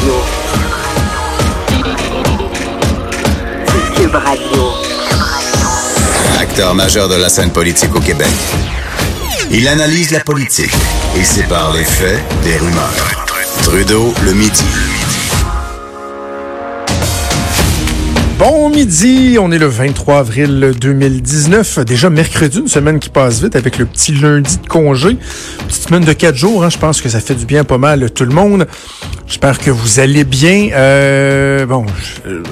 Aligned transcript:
Radio. 0.00 0.14
Cube 3.96 4.14
Radio. 4.14 4.72
Acteur 6.40 6.74
majeur 6.74 7.08
de 7.10 7.16
la 7.16 7.28
scène 7.28 7.50
politique 7.50 7.94
au 7.94 8.00
Québec. 8.00 8.30
Il 9.50 9.68
analyse 9.68 10.10
la 10.10 10.20
politique 10.20 10.72
et 11.18 11.22
sépare 11.22 11.74
les 11.74 11.84
faits 11.84 12.18
des 12.42 12.56
rumeurs. 12.56 13.26
Trudeau 13.62 14.14
le 14.24 14.32
midi. 14.32 14.64
Bon 18.38 18.70
midi, 18.70 19.36
on 19.38 19.52
est 19.52 19.58
le 19.58 19.66
23 19.66 20.20
avril 20.20 20.72
2019. 20.80 21.80
Déjà 21.80 22.08
mercredi, 22.08 22.60
une 22.60 22.68
semaine 22.68 22.98
qui 22.98 23.10
passe 23.10 23.42
vite 23.42 23.54
avec 23.54 23.76
le 23.76 23.84
petit 23.84 24.12
lundi 24.12 24.56
de 24.56 24.66
congé. 24.66 25.18
Petite 25.68 25.88
semaine 25.88 26.04
de 26.06 26.12
quatre 26.14 26.36
jours, 26.36 26.64
hein, 26.64 26.70
je 26.70 26.78
pense 26.78 27.02
que 27.02 27.10
ça 27.10 27.20
fait 27.20 27.34
du 27.34 27.44
bien 27.44 27.64
pas 27.64 27.76
mal 27.76 28.10
tout 28.12 28.24
le 28.24 28.32
monde. 28.32 28.66
J'espère 29.30 29.60
que 29.60 29.70
vous 29.70 30.00
allez 30.00 30.24
bien. 30.24 30.70
Euh, 30.72 31.64
bon, 31.64 31.86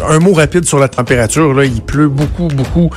un 0.09 0.21
mot 0.21 0.33
rapide 0.33 0.65
sur 0.65 0.79
la 0.79 0.87
température. 0.87 1.53
Là, 1.53 1.65
il 1.65 1.83
pleut 1.83 2.07
beaucoup, 2.07 2.47
beaucoup 2.47 2.89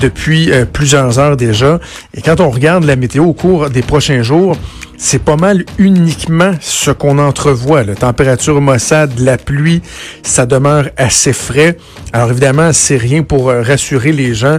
depuis 0.00 0.50
euh, 0.50 0.64
plusieurs 0.64 1.20
heures 1.20 1.36
déjà. 1.36 1.78
Et 2.14 2.20
quand 2.20 2.40
on 2.40 2.50
regarde 2.50 2.82
la 2.82 2.96
météo 2.96 3.26
au 3.26 3.34
cours 3.34 3.70
des 3.70 3.82
prochains 3.82 4.22
jours, 4.22 4.56
c'est 4.96 5.22
pas 5.22 5.36
mal 5.36 5.64
uniquement 5.78 6.50
ce 6.60 6.90
qu'on 6.90 7.18
entrevoit. 7.18 7.84
La 7.84 7.94
température 7.94 8.60
maussade, 8.60 9.16
la 9.20 9.38
pluie, 9.38 9.82
ça 10.24 10.44
demeure 10.44 10.88
assez 10.96 11.32
frais. 11.32 11.76
Alors 12.12 12.32
évidemment, 12.32 12.72
c'est 12.72 12.96
rien 12.96 13.22
pour 13.22 13.50
euh, 13.50 13.62
rassurer 13.62 14.10
les 14.10 14.34
gens 14.34 14.58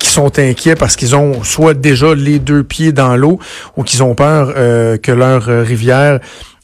qui 0.00 0.10
sont 0.10 0.40
inquiets 0.40 0.74
parce 0.74 0.96
qu'ils 0.96 1.14
ont 1.14 1.44
soit 1.44 1.74
déjà 1.74 2.16
les 2.16 2.40
deux 2.40 2.64
pieds 2.64 2.90
dans 2.90 3.14
l'eau 3.14 3.38
ou 3.76 3.84
qu'ils 3.84 4.02
ont 4.02 4.16
peur 4.16 4.52
que 4.54 5.12
leur 5.12 5.44
rivière 5.44 6.18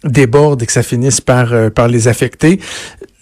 déborde 0.05 0.63
et 0.63 0.67
que 0.67 0.73
ça 0.73 0.83
finisse 0.83 1.21
par, 1.21 1.53
par 1.75 1.89
les 1.89 2.09
affecter. 2.09 2.61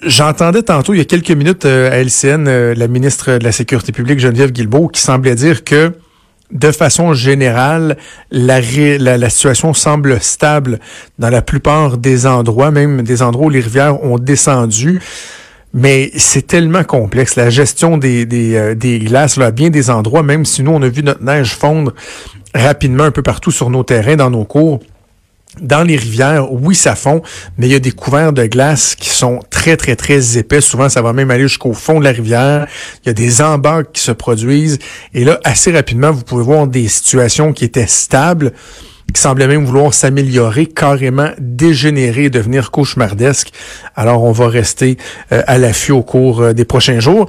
J'entendais 0.02 0.62
tantôt, 0.62 0.94
il 0.94 0.98
y 0.98 1.00
a 1.00 1.04
quelques 1.04 1.30
minutes, 1.30 1.64
à 1.64 2.02
LCN, 2.02 2.72
la 2.72 2.88
ministre 2.88 3.38
de 3.38 3.44
la 3.44 3.52
Sécurité 3.52 3.92
publique, 3.92 4.18
Geneviève 4.18 4.50
Guilbeault, 4.50 4.88
qui 4.88 5.00
semblait 5.00 5.36
dire 5.36 5.62
que 5.64 5.92
de 6.52 6.70
façon 6.70 7.14
générale, 7.14 7.96
la, 8.30 8.60
la, 8.60 9.30
situation 9.30 9.72
semble 9.74 10.20
stable 10.20 10.78
dans 11.18 11.30
la 11.30 11.42
plupart 11.42 11.96
des 11.96 12.26
endroits, 12.26 12.70
même 12.70 13.02
des 13.02 13.22
endroits 13.22 13.46
où 13.46 13.50
les 13.50 13.60
rivières 13.60 14.02
ont 14.04 14.18
descendu. 14.18 15.00
Mais 15.74 16.10
c'est 16.16 16.46
tellement 16.46 16.84
complexe. 16.84 17.36
La 17.36 17.48
gestion 17.48 17.96
des, 17.96 18.26
des, 18.26 18.56
euh, 18.56 18.74
des 18.74 18.98
glaces, 18.98 19.38
là, 19.38 19.46
à 19.46 19.50
bien 19.50 19.70
des 19.70 19.88
endroits, 19.88 20.22
même 20.22 20.44
si 20.44 20.62
nous, 20.62 20.72
on 20.72 20.82
a 20.82 20.88
vu 20.88 21.02
notre 21.02 21.24
neige 21.24 21.54
fondre 21.54 21.94
rapidement 22.54 23.04
un 23.04 23.10
peu 23.10 23.22
partout 23.22 23.50
sur 23.50 23.70
nos 23.70 23.82
terrains, 23.82 24.16
dans 24.16 24.28
nos 24.28 24.44
cours, 24.44 24.80
dans 25.60 25.82
les 25.82 25.96
rivières, 25.96 26.50
oui, 26.50 26.74
ça 26.74 26.94
fond, 26.94 27.22
mais 27.58 27.66
il 27.66 27.72
y 27.72 27.74
a 27.74 27.78
des 27.78 27.92
couverts 27.92 28.32
de 28.32 28.46
glace 28.46 28.94
qui 28.94 29.10
sont 29.10 29.40
très, 29.50 29.76
très, 29.76 29.96
très 29.96 30.38
épais. 30.38 30.60
Souvent, 30.60 30.88
ça 30.88 31.02
va 31.02 31.12
même 31.12 31.30
aller 31.30 31.42
jusqu'au 31.42 31.74
fond 31.74 31.98
de 31.98 32.04
la 32.04 32.12
rivière. 32.12 32.66
Il 33.04 33.08
y 33.08 33.10
a 33.10 33.14
des 33.14 33.42
embarques 33.42 33.92
qui 33.92 34.02
se 34.02 34.12
produisent. 34.12 34.78
Et 35.12 35.24
là, 35.24 35.40
assez 35.44 35.70
rapidement, 35.70 36.10
vous 36.10 36.22
pouvez 36.22 36.42
voir 36.42 36.66
des 36.66 36.88
situations 36.88 37.52
qui 37.52 37.64
étaient 37.64 37.86
stables, 37.86 38.52
qui 39.12 39.20
semblaient 39.20 39.46
même 39.46 39.66
vouloir 39.66 39.92
s'améliorer, 39.92 40.66
carrément 40.66 41.30
dégénérer, 41.38 42.30
devenir 42.30 42.70
cauchemardesques. 42.70 43.52
Alors, 43.94 44.24
on 44.24 44.32
va 44.32 44.48
rester 44.48 44.96
euh, 45.32 45.42
à 45.46 45.58
l'affût 45.58 45.92
au 45.92 46.02
cours 46.02 46.40
euh, 46.40 46.52
des 46.54 46.64
prochains 46.64 47.00
jours. 47.00 47.28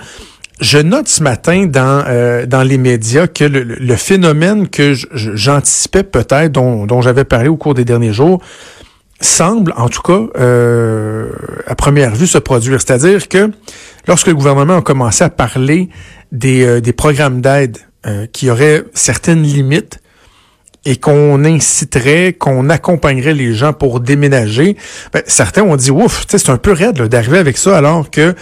Je 0.63 0.77
note 0.77 1.09
ce 1.09 1.21
matin 1.21 1.65
dans 1.65 2.05
euh, 2.07 2.45
dans 2.45 2.63
les 2.63 2.77
médias 2.77 3.27
que 3.27 3.43
le, 3.43 3.95
phénomène 3.97 4.69
que 4.69 4.93
j'anticipais 5.13 6.03
peut-être, 6.03 6.53
dont, 6.53 6.85
dont 6.85 7.01
j'avais 7.01 7.25
parlé 7.25 7.49
au 7.49 7.57
cours 7.57 7.73
des 7.73 7.83
derniers 7.83 8.13
jours, 8.13 8.41
semble, 9.19 9.73
en 9.75 9.89
tout 9.89 10.01
cas, 10.01 10.21
euh, 10.39 11.27
à 11.67 11.75
première 11.75 12.15
vue, 12.15 12.27
se 12.27 12.37
produire. 12.37 12.79
C'est-à-dire 12.79 13.27
que 13.27 13.51
lorsque 14.07 14.27
le 14.27 14.35
gouvernement 14.35 14.77
a 14.77 14.81
commencé 14.81 15.25
à 15.25 15.29
parler 15.29 15.89
des, 16.31 16.63
euh, 16.63 16.79
des 16.79 16.93
programmes 16.93 17.41
d'aide 17.41 17.77
qui 18.33 18.49
auraient 18.49 18.83
certaines 18.93 19.43
limites, 19.43 19.99
et 20.85 20.97
qu'on 20.97 21.45
inciterait, 21.45 22.33
qu'on 22.33 22.69
accompagnerait 22.69 23.33
les 23.33 23.53
gens 23.53 23.71
pour 23.73 24.01
déménager, 24.01 24.75
ben, 25.13 25.21
certains 25.25 25.63
ont 25.63 25.77
dit 25.77 25.91
ouf, 25.91 26.25
c'est 26.27 26.49
un 26.49 26.57
peu 26.57 26.73
raide 26.73 27.01
d'arriver 27.03 27.37
avec 27.37 27.57
ça 27.57 27.77
alors 27.77 28.09
que 28.11 28.35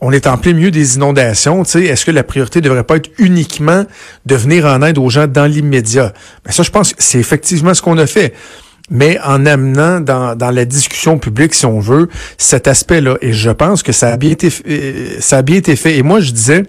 on 0.00 0.12
est 0.12 0.26
en 0.26 0.38
plein 0.38 0.52
milieu 0.52 0.70
des 0.70 0.96
inondations. 0.96 1.62
Est-ce 1.62 2.04
que 2.04 2.10
la 2.10 2.22
priorité 2.22 2.60
devrait 2.60 2.84
pas 2.84 2.96
être 2.96 3.10
uniquement 3.18 3.84
de 4.26 4.34
venir 4.34 4.64
en 4.64 4.82
aide 4.82 4.98
aux 4.98 5.10
gens 5.10 5.26
dans 5.26 5.46
l'immédiat? 5.46 6.12
Ben, 6.44 6.52
ça, 6.52 6.62
je 6.62 6.70
pense 6.70 6.94
que 6.94 7.02
c'est 7.02 7.18
effectivement 7.18 7.74
ce 7.74 7.82
qu'on 7.82 7.98
a 7.98 8.06
fait. 8.06 8.34
Mais 8.90 9.20
en 9.22 9.46
amenant 9.46 10.00
dans, 10.00 10.50
la 10.52 10.64
discussion 10.64 11.18
publique, 11.18 11.54
si 11.54 11.64
on 11.64 11.78
veut, 11.78 12.08
cet 12.38 12.66
aspect-là. 12.66 13.18
Et 13.20 13.32
je 13.32 13.50
pense 13.50 13.82
que 13.82 13.92
ça 13.92 14.12
a 14.12 14.16
bien 14.16 14.30
été, 14.30 14.48
euh, 14.68 15.16
ça 15.20 15.38
a 15.38 15.42
bien 15.42 15.56
été 15.56 15.76
fait. 15.76 15.96
Et 15.96 16.02
moi, 16.02 16.18
je 16.18 16.32
disais, 16.32 16.64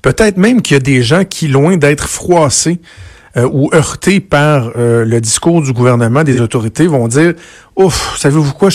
peut-être 0.00 0.36
même 0.36 0.62
qu'il 0.62 0.74
y 0.74 0.76
a 0.76 0.80
des 0.80 1.02
gens 1.02 1.24
qui, 1.24 1.48
loin 1.48 1.76
d'être 1.76 2.08
froissés, 2.08 2.78
euh, 3.38 3.48
ou 3.50 3.70
heurtés 3.72 4.20
par 4.20 4.72
euh, 4.76 5.06
le 5.06 5.18
discours 5.18 5.62
du 5.62 5.72
gouvernement, 5.72 6.22
des 6.22 6.42
autorités, 6.42 6.86
vont 6.86 7.08
dire 7.08 7.32
Ouf, 7.76 8.18
savez-vous 8.18 8.52
quoi, 8.52 8.68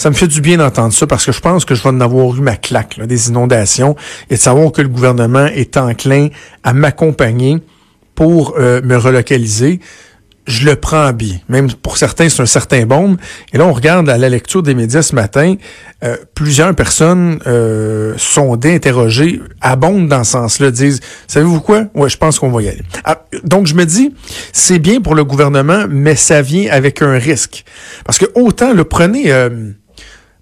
ça 0.00 0.08
me 0.08 0.14
fait 0.14 0.28
du 0.28 0.40
bien 0.40 0.56
d'entendre 0.56 0.94
ça 0.94 1.06
parce 1.06 1.26
que 1.26 1.32
je 1.32 1.40
pense 1.40 1.66
que 1.66 1.74
je 1.74 1.82
vais 1.82 1.90
en 1.90 2.00
avoir 2.00 2.34
eu 2.34 2.40
ma 2.40 2.56
claque 2.56 2.98
des 3.04 3.28
inondations 3.28 3.96
et 4.30 4.36
de 4.36 4.40
savoir 4.40 4.72
que 4.72 4.80
le 4.80 4.88
gouvernement 4.88 5.44
est 5.44 5.76
enclin 5.76 6.28
à 6.64 6.72
m'accompagner 6.72 7.58
pour 8.14 8.54
euh, 8.58 8.80
me 8.80 8.96
relocaliser 8.96 9.78
je 10.46 10.64
le 10.66 10.74
prends 10.74 11.12
bien. 11.12 11.36
Même 11.48 11.70
pour 11.70 11.96
certains, 11.96 12.28
c'est 12.28 12.42
un 12.42 12.46
certain 12.46 12.86
bombe. 12.86 13.18
Et 13.52 13.58
là, 13.58 13.66
on 13.66 13.72
regarde 13.72 14.08
à 14.08 14.18
la 14.18 14.28
lecture 14.28 14.62
des 14.62 14.74
médias 14.74 15.02
ce 15.02 15.14
matin, 15.14 15.54
euh, 16.02 16.16
plusieurs 16.34 16.74
personnes 16.74 17.38
euh, 17.46 18.14
sondées, 18.16 18.74
interrogées, 18.74 19.40
abondent 19.60 20.08
dans 20.08 20.24
ce 20.24 20.32
sens-là, 20.32 20.70
disent, 20.70 21.00
savez-vous 21.28 21.60
quoi? 21.60 21.84
Ouais, 21.94 22.08
je 22.08 22.16
pense 22.16 22.38
qu'on 22.38 22.50
va 22.50 22.62
y 22.62 22.68
aller. 22.68 22.82
Ah, 23.04 23.22
donc, 23.44 23.66
je 23.66 23.74
me 23.74 23.84
dis, 23.84 24.14
c'est 24.52 24.78
bien 24.78 25.00
pour 25.00 25.14
le 25.14 25.24
gouvernement, 25.24 25.84
mais 25.88 26.16
ça 26.16 26.42
vient 26.42 26.70
avec 26.72 27.02
un 27.02 27.18
risque. 27.18 27.64
Parce 28.04 28.18
que 28.18 28.26
autant, 28.34 28.72
le 28.72 28.84
prenez... 28.84 29.30
Euh, 29.30 29.50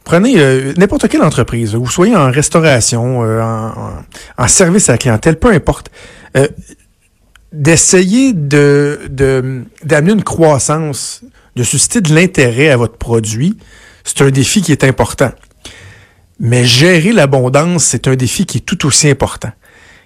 prenez 0.09 0.39
euh, 0.39 0.73
n'importe 0.79 1.07
quelle 1.09 1.23
entreprise, 1.23 1.75
vous 1.75 1.91
soyez 1.91 2.17
en 2.17 2.31
restauration, 2.31 3.21
en, 3.21 3.69
en, 3.69 4.05
en, 4.39 4.49
service 4.49 4.89
à 4.89 4.93
la 4.93 4.99
clientèle, 4.99 5.39
peu 5.39 5.53
importe 5.53 5.91
d'essayer 7.53 8.33
de, 8.33 9.01
d'amener 9.85 10.13
une 10.13 10.25
croissance, 10.25 11.23
de 11.57 11.63
susciter 11.63 12.01
de 12.01 12.15
l'intérêt 12.15 12.69
à 12.69 12.77
votre 12.77 12.97
produit, 12.97 13.57
c'est 14.05 14.23
un 14.23 14.31
défi 14.31 14.63
qui 14.63 14.73
est 14.73 14.85
important. 14.85 15.33
Mais 16.41 16.65
gérer 16.65 17.13
l'abondance, 17.13 17.85
c'est 17.85 18.07
un 18.07 18.15
défi 18.15 18.47
qui 18.47 18.59
est 18.59 18.63
tout 18.63 18.87
aussi 18.87 19.09
important. 19.09 19.51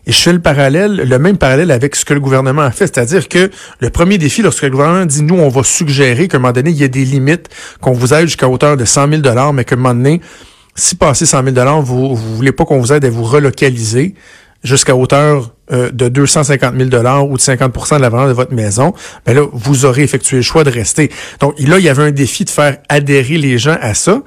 Et 0.06 0.12
je 0.12 0.18
fais 0.18 0.32
le 0.32 0.40
parallèle, 0.40 0.96
le 0.96 1.18
même 1.18 1.38
parallèle 1.38 1.70
avec 1.70 1.94
ce 1.94 2.04
que 2.04 2.12
le 2.12 2.20
gouvernement 2.20 2.62
a 2.62 2.70
fait, 2.72 2.86
c'est-à-dire 2.86 3.28
que 3.28 3.50
le 3.78 3.90
premier 3.90 4.18
défi, 4.18 4.42
lorsque 4.42 4.62
le 4.62 4.70
gouvernement 4.70 5.06
dit, 5.06 5.22
nous, 5.22 5.36
on 5.36 5.48
va 5.48 5.62
suggérer 5.62 6.26
qu'à 6.26 6.38
un 6.38 6.40
moment 6.40 6.52
donné, 6.52 6.70
il 6.70 6.76
y 6.76 6.84
a 6.84 6.88
des 6.88 7.04
limites, 7.04 7.48
qu'on 7.80 7.92
vous 7.92 8.12
aide 8.12 8.26
jusqu'à 8.26 8.48
hauteur 8.48 8.76
de 8.76 8.84
100 8.84 9.22
000 9.22 9.52
mais 9.52 9.64
qu'à 9.64 9.74
un 9.74 9.78
moment 9.78 9.94
donné, 9.94 10.20
si 10.74 10.96
passé 10.96 11.24
100 11.24 11.44
000 11.54 11.82
vous, 11.82 12.16
vous 12.16 12.36
voulez 12.36 12.52
pas 12.52 12.64
qu'on 12.64 12.80
vous 12.80 12.92
aide 12.92 13.04
à 13.04 13.10
vous 13.10 13.24
relocaliser, 13.24 14.14
jusqu'à 14.64 14.94
hauteur 14.94 15.54
euh, 15.72 15.90
de 15.90 16.08
250 16.08 16.76
000 16.76 16.88
dollars 16.88 17.28
ou 17.28 17.36
de 17.36 17.42
50% 17.42 17.96
de 17.96 18.02
la 18.02 18.08
valeur 18.08 18.28
de 18.28 18.32
votre 18.32 18.52
maison, 18.52 18.92
ben 19.26 19.34
là, 19.34 19.46
vous 19.52 19.84
aurez 19.84 20.02
effectué 20.02 20.36
le 20.36 20.42
choix 20.42 20.64
de 20.64 20.70
rester. 20.70 21.10
Donc 21.40 21.58
là, 21.58 21.78
il 21.78 21.84
y 21.84 21.88
avait 21.88 22.04
un 22.04 22.10
défi 22.10 22.44
de 22.44 22.50
faire 22.50 22.78
adhérer 22.88 23.38
les 23.38 23.58
gens 23.58 23.76
à 23.80 23.94
ça. 23.94 24.22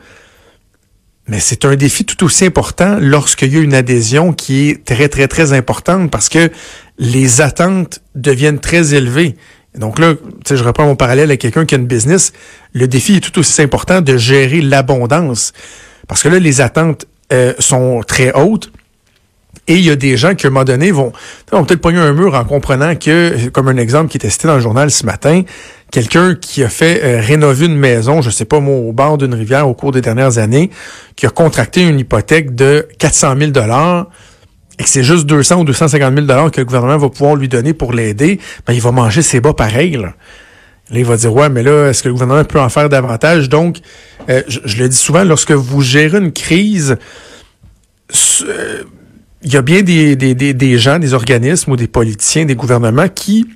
Mais 1.27 1.39
c'est 1.39 1.65
un 1.65 1.75
défi 1.75 2.05
tout 2.05 2.23
aussi 2.23 2.45
important 2.45 2.97
lorsqu'il 2.99 3.53
y 3.53 3.57
a 3.57 3.61
une 3.61 3.73
adhésion 3.73 4.31
qui 4.31 4.69
est 4.69 4.85
très, 4.85 5.09
très, 5.09 5.27
très 5.27 5.53
importante 5.53 6.11
parce 6.11 6.29
que 6.29 6.51
les 6.99 7.41
attentes 7.41 8.01
deviennent 8.13 8.59
très 8.59 8.93
élevées. 8.93 9.35
Donc 9.75 9.99
là, 9.99 10.13
je 10.49 10.63
reprends 10.63 10.85
mon 10.85 10.95
parallèle 10.95 11.29
avec 11.29 11.41
quelqu'un 11.41 11.65
qui 11.65 11.75
a 11.75 11.77
une 11.77 11.87
business. 11.87 12.31
Le 12.73 12.87
défi 12.87 13.15
est 13.15 13.19
tout 13.19 13.37
aussi 13.39 13.61
important 13.61 14.01
de 14.01 14.17
gérer 14.17 14.61
l'abondance. 14.61 15.51
Parce 16.07 16.21
que 16.23 16.29
là, 16.29 16.39
les 16.39 16.61
attentes 16.61 17.07
euh, 17.33 17.53
sont 17.59 18.01
très 18.07 18.31
hautes. 18.33 18.71
Et 19.67 19.75
il 19.75 19.83
y 19.83 19.89
a 19.89 19.95
des 19.95 20.15
gens 20.15 20.35
qui, 20.35 20.45
à 20.45 20.49
un 20.49 20.51
moment 20.51 20.63
donné, 20.63 20.91
vont, 20.91 21.11
vont 21.51 21.65
peut-être 21.65 21.81
pogner 21.81 21.97
un 21.97 22.13
mur 22.13 22.35
en 22.35 22.45
comprenant 22.45 22.95
que, 22.95 23.49
comme 23.49 23.67
un 23.67 23.77
exemple 23.77 24.11
qui 24.11 24.17
était 24.17 24.29
cité 24.29 24.47
dans 24.47 24.55
le 24.55 24.61
journal 24.61 24.91
ce 24.91 25.05
matin, 25.05 25.41
quelqu'un 25.95 26.35
qui 26.35 26.61
a 26.61 26.67
fait 26.67 27.01
euh, 27.05 27.21
rénover 27.21 27.67
une 27.67 27.77
maison, 27.77 28.21
je 28.21 28.29
sais 28.29 28.43
pas 28.43 28.59
moi, 28.59 28.75
au 28.75 28.91
bord 28.91 29.17
d'une 29.17 29.33
rivière 29.33 29.65
au 29.65 29.73
cours 29.73 29.93
des 29.93 30.01
dernières 30.01 30.39
années, 30.39 30.69
qui 31.15 31.25
a 31.25 31.29
contracté 31.29 31.83
une 31.83 31.97
hypothèque 31.97 32.53
de 32.53 32.85
400 32.99 33.35
000 33.39 33.51
dollars 33.51 34.07
et 34.77 34.83
que 34.83 34.89
c'est 34.89 35.05
juste 35.05 35.25
200 35.25 35.61
ou 35.61 35.63
250 35.63 36.13
000 36.13 36.25
dollars 36.25 36.51
que 36.51 36.59
le 36.59 36.65
gouvernement 36.65 36.97
va 36.97 37.07
pouvoir 37.07 37.37
lui 37.37 37.47
donner 37.47 37.73
pour 37.73 37.93
l'aider, 37.93 38.41
ben 38.67 38.73
il 38.73 38.81
va 38.81 38.91
manger 38.91 39.21
ses 39.21 39.39
bas 39.39 39.53
pareil. 39.53 39.91
Là. 39.91 40.15
Là, 40.89 40.99
il 40.99 41.05
va 41.05 41.15
dire, 41.15 41.33
ouais, 41.33 41.47
mais 41.47 41.63
là, 41.63 41.87
est-ce 41.87 42.03
que 42.03 42.09
le 42.09 42.13
gouvernement 42.13 42.43
peut 42.43 42.59
en 42.59 42.67
faire 42.67 42.89
davantage? 42.89 43.47
Donc, 43.47 43.77
euh, 44.29 44.41
je, 44.49 44.77
le 44.77 44.89
dis 44.89 44.97
souvent, 44.97 45.23
lorsque 45.23 45.53
vous 45.53 45.81
gérez 45.81 46.17
une 46.17 46.33
crise, 46.33 46.97
euh, 48.41 48.83
il 49.43 49.53
y 49.53 49.55
a 49.55 49.61
bien 49.61 49.81
des, 49.81 50.77
gens, 50.77 50.99
des 50.99 51.13
organismes 51.13 51.71
ou 51.71 51.77
des 51.77 51.87
politiciens, 51.87 52.43
des 52.43 52.55
gouvernements 52.55 53.07
qui, 53.07 53.47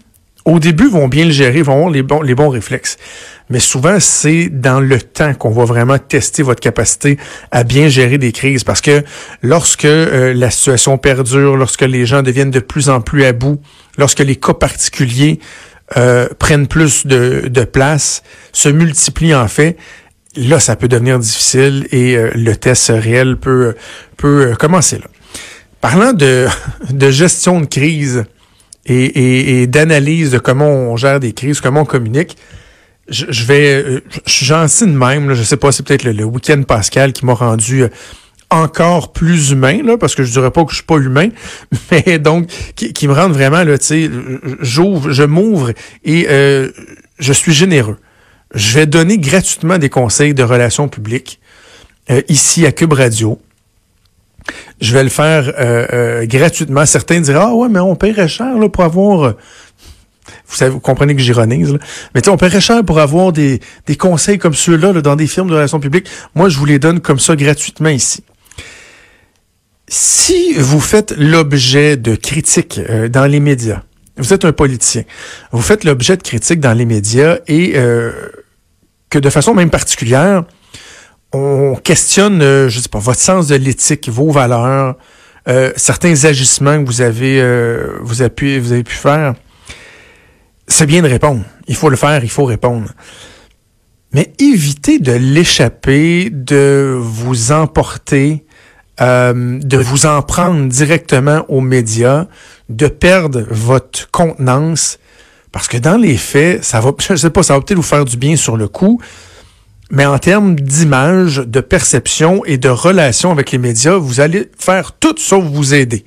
au 0.50 0.60
début, 0.60 0.90
vont 0.90 1.08
bien 1.08 1.26
le 1.26 1.32
gérer, 1.32 1.62
vont 1.62 1.74
avoir 1.74 1.90
les 1.90 2.04
bons, 2.04 2.22
les 2.22 2.36
bons 2.36 2.50
réflexes. 2.50 2.98
Mais 3.50 3.60
souvent, 3.60 4.00
c'est 4.00 4.50
dans 4.50 4.80
le 4.80 5.02
temps 5.02 5.34
qu'on 5.34 5.50
va 5.50 5.66
vraiment 5.66 5.98
tester 5.98 6.44
votre 6.44 6.60
capacité 6.60 7.18
à 7.52 7.64
bien 7.64 7.88
gérer 7.88 8.18
des 8.18 8.32
crises. 8.32 8.64
Parce 8.64 8.82
que 8.82 9.04
lorsque 9.42 9.86
euh, 9.86 10.34
la 10.34 10.52
situation 10.52 10.98
perdure, 10.98 11.58
lorsque 11.58 11.82
les 11.82 12.06
gens 12.06 12.22
deviennent 12.22 12.52
de 12.52 12.60
plus 12.60 12.90
en 12.90 13.02
plus 13.02 13.26
à 13.26 13.34
bout, 13.34 13.60
lorsque 13.98 14.20
les 14.20 14.36
cas 14.36 14.54
particuliers 14.54 15.40
euh, 15.98 16.28
prennent 16.38 16.68
plus 16.68 17.08
de, 17.08 17.48
de 17.48 17.64
place, 17.64 18.22
se 18.54 18.70
multiplient 18.70 19.36
en 19.36 19.48
fait, 19.48 19.78
là, 20.36 20.60
ça 20.60 20.76
peut 20.76 20.88
devenir 20.88 21.18
difficile 21.18 21.88
et 21.92 22.16
euh, 22.16 22.30
le 22.36 22.56
test 22.56 22.92
réel 22.96 23.38
peut, 23.38 23.76
peut 24.18 24.56
commencer 24.60 25.00
là. 25.00 25.06
Parlant 25.82 26.14
de, 26.14 26.46
de 26.92 27.10
gestion 27.10 27.62
de 27.62 27.66
crise, 27.66 28.26
et, 28.86 29.68
d'analyse 29.68 30.32
de 30.32 30.40
comment 30.40 30.68
on 30.68 30.98
gère 30.98 31.20
des 31.20 31.34
crises, 31.34 31.62
comment 31.62 31.82
on 31.82 31.86
communique. 31.86 32.38
Je, 33.08 33.44
vais, 33.46 33.84
euh, 33.84 34.04
je 34.28 34.32
suis 34.32 34.46
gentil 34.46 34.86
de 34.86 34.92
même, 34.92 35.30
là, 35.30 35.36
je 35.36 35.42
sais 35.42 35.58
pas, 35.58 35.72
c'est 35.72 35.84
peut-être 35.84 36.04
le, 36.04 36.24
week-end 36.24 36.62
Pascal 36.62 37.12
qui 37.12 37.26
m'a 37.26 37.34
rendu 37.34 37.84
euh, 37.84 37.90
encore 38.52 39.14
plus 39.14 39.50
humain, 39.50 39.82
là, 39.84 39.98
parce 39.98 40.14
que 40.14 40.24
je 40.24 40.32
dirais 40.32 40.52
pas 40.52 40.64
que 40.64 40.70
je 40.72 40.76
suis 40.76 40.86
pas 40.86 40.98
humain, 40.98 41.30
mais 41.92 42.20
donc 42.20 42.50
qui, 42.76 43.08
me 43.08 43.14
rend 43.14 43.30
vraiment, 43.30 43.64
là, 43.64 43.80
tu 43.80 43.86
sais, 43.86 44.10
j'ouvre, 44.60 45.12
je 45.12 45.24
m'ouvre 45.24 45.72
et 46.04 46.28
euh, 46.30 46.70
je 47.18 47.34
suis 47.34 47.54
généreux. 47.54 47.98
Je 48.54 48.78
vais 48.78 48.86
donner 48.86 49.18
gratuitement 49.18 49.80
des 49.80 49.90
conseils 49.90 50.34
de 50.34 50.44
relations 50.44 50.88
publiques 50.88 51.40
ici 52.28 52.66
à 52.66 52.72
Cube 52.72 52.94
Radio 52.94 53.40
je 54.82 54.94
vais 54.94 55.04
le 55.04 55.10
faire 55.10 55.52
euh, 55.60 55.88
euh, 55.94 56.26
gratuitement. 56.26 56.86
Certains 56.86 57.22
diront 57.22 57.40
ah 57.42 57.54
ouais 57.54 57.70
mais 57.70 57.80
on 57.80 57.96
paierait 57.96 58.28
cher 58.28 58.54
pour 58.72 58.84
avoir 58.84 59.24
euh, 59.24 59.38
vous 60.48 60.56
savez, 60.56 60.72
vous 60.72 60.80
comprenez 60.80 61.16
que 61.16 61.22
j'ironise, 61.22 61.78
mais 62.14 62.28
on 62.30 62.38
paierait 62.38 62.62
cher 62.62 62.84
pour 62.84 63.00
avoir 63.00 63.32
des, 63.32 63.60
des 63.88 63.96
conseils 63.96 64.38
comme 64.38 64.54
ceux-là 64.54 64.94
dans 64.94 65.16
des 65.16 65.26
firmes 65.26 65.50
de 65.50 65.56
relations 65.56 65.80
publiques. 65.80 66.08
Moi, 66.36 66.50
je 66.50 66.58
vous 66.58 66.66
les 66.66 66.78
donne 66.78 67.00
comme 67.00 67.18
ça 67.18 67.36
gratuitement 67.36 67.90
ici. 67.90 68.24
Si 69.88 70.54
vous 70.54 70.80
faites 70.80 71.16
l'objet 71.18 71.98
de 71.98 72.14
critiques 72.14 72.80
dans 73.10 73.26
les 73.26 73.40
médias, 73.40 73.82
vous 74.18 74.32
êtes 74.34 74.46
un 74.46 74.52
politicien, 74.52 75.04
vous 75.52 75.64
faites 75.64 75.84
l'objet 75.84 76.16
de 76.16 76.22
critiques 76.22 76.60
dans 76.60 76.74
les 76.74 76.86
médias 76.86 77.40
et 77.48 77.74
que 79.10 79.18
de 79.18 79.30
façon 79.32 79.56
même 79.56 79.72
particulière, 79.72 80.44
on 81.34 81.76
questionne, 81.76 82.42
euh, 82.42 82.70
je 82.70 82.80
sais 82.80 82.90
pas, 82.90 83.00
votre 83.00 83.20
sens 83.20 83.48
de 83.48 83.56
l'éthique, 83.56 84.10
vos 84.10 84.32
valeurs, 84.32 84.96
euh, 85.48 85.72
certains 85.76 86.26
agissements 86.26 86.84
que 86.84 86.88
vous 86.88 87.02
avez, 87.02 87.40
euh, 87.42 87.98
vous, 88.02 88.22
avez 88.22 88.30
pu, 88.30 88.60
vous 88.60 88.72
avez 88.72 88.84
pu 88.84 88.96
faire. 88.96 89.36
C'est 90.68 90.86
bien 90.86 91.02
de 91.02 91.08
répondre. 91.08 91.44
Il 91.68 91.76
faut 91.76 91.90
le 91.90 91.98
faire, 91.98 92.24
il 92.24 92.30
faut 92.30 92.46
répondre. 92.46 92.90
Mais 94.12 94.34
évitez 94.40 95.00
de 95.00 95.12
l'échapper, 95.12 96.30
de 96.32 96.98
vous 97.00 97.52
emporter, 97.52 98.46
de 99.00 99.78
vous 99.78 100.08
en 100.08 100.22
prendre 100.24 100.68
directement 100.68 101.46
aux 101.48 101.62
médias, 101.62 102.26
de 102.70 102.88
perdre 102.88 103.46
votre 103.50 104.10
contenance, 104.10 105.00
parce 105.52 105.68
que 105.68 105.78
dans 105.78 105.96
les 105.96 106.18
faits, 106.18 106.64
ça 106.64 106.80
va, 106.80 106.92
je 107.00 107.16
sais 107.16 107.30
pas, 107.30 107.44
ça 107.44 107.54
va 107.54 107.62
peut-être 107.62 107.78
vous 107.78 107.84
faire 107.84 108.04
du 108.04 108.18
bien 108.18 108.36
sur 108.36 108.58
le 108.58 108.68
coup, 108.68 109.00
mais 109.92 110.06
en 110.06 110.20
termes 110.20 110.56
d'image, 110.56 111.38
de 111.38 111.62
perception 111.62 112.46
et 112.46 112.58
de 112.58 112.70
relation 112.70 113.32
avec 113.32 113.52
les 113.52 113.58
médias, 113.58 113.98
vous 113.98 114.20
allez 114.20 114.50
faire 114.58 114.92
tout 114.94 115.16
sauf 115.18 115.44
vous 115.44 115.74
aider. 115.74 116.06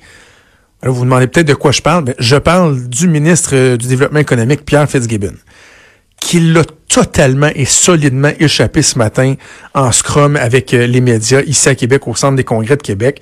Alors 0.81 0.93
vous 0.93 0.99
vous 0.99 1.05
demandez 1.05 1.27
peut-être 1.27 1.47
de 1.47 1.53
quoi 1.53 1.71
je 1.71 1.81
parle. 1.81 2.05
Ben, 2.05 2.15
je 2.19 2.35
parle 2.35 2.87
du 2.87 3.07
ministre 3.07 3.51
euh, 3.53 3.77
du 3.77 3.87
Développement 3.87 4.19
économique, 4.19 4.65
Pierre 4.65 4.89
Fitzgibbon, 4.89 5.35
qui 6.19 6.39
l'a 6.39 6.63
totalement 6.89 7.49
et 7.55 7.65
solidement 7.65 8.31
échappé 8.39 8.81
ce 8.81 8.97
matin 8.97 9.35
en 9.73 9.91
scrum 9.91 10.35
avec 10.35 10.73
euh, 10.73 10.85
les 10.85 11.01
médias 11.01 11.41
ici 11.41 11.69
à 11.69 11.75
Québec, 11.75 12.07
au 12.07 12.15
Centre 12.15 12.35
des 12.35 12.43
congrès 12.43 12.77
de 12.77 12.81
Québec. 12.81 13.21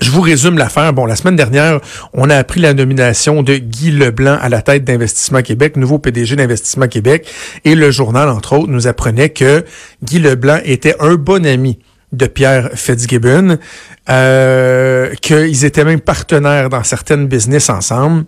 Je 0.00 0.10
vous 0.10 0.20
résume 0.20 0.58
l'affaire. 0.58 0.92
Bon, 0.92 1.06
la 1.06 1.16
semaine 1.16 1.36
dernière, 1.36 1.80
on 2.12 2.28
a 2.30 2.36
appris 2.36 2.60
la 2.60 2.74
nomination 2.74 3.42
de 3.42 3.54
Guy 3.56 3.90
Leblanc 3.90 4.38
à 4.40 4.48
la 4.48 4.62
tête 4.62 4.84
d'Investissement 4.84 5.42
Québec, 5.42 5.76
nouveau 5.76 5.98
PDG 5.98 6.36
d'Investissement 6.36 6.88
Québec. 6.88 7.30
Et 7.64 7.74
le 7.74 7.90
journal, 7.90 8.28
entre 8.28 8.54
autres, 8.54 8.70
nous 8.70 8.86
apprenait 8.86 9.30
que 9.30 9.64
Guy 10.02 10.18
Leblanc 10.18 10.58
était 10.64 10.96
un 11.00 11.14
bon 11.14 11.46
ami 11.46 11.78
de 12.12 12.26
Pierre 12.26 12.70
Fitzgibbon, 12.74 13.58
euh, 14.10 15.14
qu'ils 15.22 15.64
étaient 15.64 15.84
même 15.84 16.00
partenaires 16.00 16.68
dans 16.68 16.84
certaines 16.84 17.26
business 17.26 17.70
ensemble. 17.70 18.24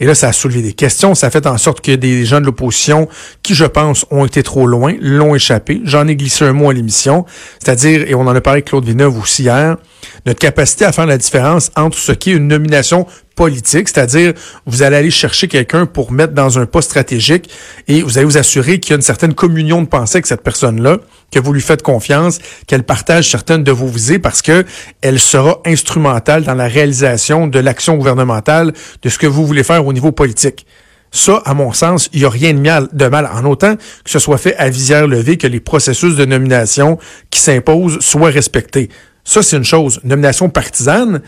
Et 0.00 0.06
là, 0.06 0.14
ça 0.14 0.28
a 0.28 0.32
soulevé 0.32 0.62
des 0.62 0.72
questions. 0.72 1.14
Ça 1.14 1.26
a 1.26 1.30
fait 1.30 1.46
en 1.46 1.58
sorte 1.58 1.82
que 1.82 1.92
des 1.92 2.24
gens 2.24 2.40
de 2.40 2.46
l'opposition, 2.46 3.08
qui 3.42 3.54
je 3.54 3.66
pense 3.66 4.06
ont 4.10 4.24
été 4.24 4.42
trop 4.42 4.66
loin, 4.66 4.94
l'ont 5.00 5.34
échappé. 5.34 5.82
J'en 5.84 6.08
ai 6.08 6.16
glissé 6.16 6.44
un 6.44 6.54
mot 6.54 6.70
à 6.70 6.72
l'émission. 6.72 7.26
C'est-à-dire, 7.58 8.08
et 8.08 8.14
on 8.14 8.22
en 8.22 8.34
a 8.34 8.40
parlé 8.40 8.58
avec 8.58 8.66
Claude 8.66 8.84
Villeneuve 8.84 9.18
aussi 9.18 9.42
hier, 9.42 9.76
notre 10.24 10.38
capacité 10.38 10.84
à 10.84 10.92
faire 10.92 11.06
la 11.06 11.18
différence 11.18 11.70
entre 11.76 11.98
ce 11.98 12.12
qui 12.12 12.30
est 12.30 12.34
une 12.36 12.48
nomination 12.48 13.06
politique, 13.38 13.88
c'est-à-dire 13.88 14.32
vous 14.66 14.82
allez 14.82 14.96
aller 14.96 15.10
chercher 15.12 15.46
quelqu'un 15.46 15.86
pour 15.86 16.10
mettre 16.10 16.32
dans 16.32 16.58
un 16.58 16.66
poste 16.66 16.90
stratégique 16.90 17.48
et 17.86 18.02
vous 18.02 18.18
allez 18.18 18.24
vous 18.24 18.36
assurer 18.36 18.80
qu'il 18.80 18.90
y 18.90 18.92
a 18.94 18.96
une 18.96 19.02
certaine 19.02 19.32
communion 19.32 19.80
de 19.80 19.86
pensée 19.86 20.16
avec 20.16 20.26
cette 20.26 20.42
personne-là, 20.42 20.98
que 21.30 21.38
vous 21.38 21.52
lui 21.52 21.60
faites 21.60 21.82
confiance, 21.82 22.40
qu'elle 22.66 22.82
partage 22.82 23.30
certaines 23.30 23.62
de 23.62 23.70
vos 23.70 23.86
visées 23.86 24.18
parce 24.18 24.42
que 24.42 24.64
elle 25.02 25.17
sera 25.18 25.60
instrumentale 25.64 26.44
dans 26.44 26.54
la 26.54 26.68
réalisation 26.68 27.46
de 27.46 27.58
l'action 27.58 27.96
gouvernementale, 27.96 28.72
de 29.02 29.08
ce 29.08 29.18
que 29.18 29.26
vous 29.26 29.46
voulez 29.46 29.62
faire 29.62 29.86
au 29.86 29.92
niveau 29.92 30.12
politique. 30.12 30.66
Ça, 31.10 31.42
à 31.44 31.54
mon 31.54 31.72
sens, 31.72 32.10
il 32.12 32.20
n'y 32.20 32.26
a 32.26 32.30
rien 32.30 32.52
de 32.52 32.60
mal, 32.60 32.88
de 32.92 33.06
mal 33.06 33.28
en 33.32 33.44
autant 33.44 33.76
que 33.76 34.10
ce 34.10 34.18
soit 34.18 34.38
fait 34.38 34.56
à 34.56 34.68
visière 34.68 35.06
levée, 35.06 35.38
que 35.38 35.46
les 35.46 35.60
processus 35.60 36.16
de 36.16 36.24
nomination 36.24 36.98
qui 37.30 37.40
s'imposent 37.40 38.00
soient 38.00 38.30
respectés. 38.30 38.90
Ça, 39.24 39.42
c'est 39.42 39.56
une 39.56 39.64
chose. 39.64 40.00
Nomination 40.04 40.50
partisane, 40.50 41.22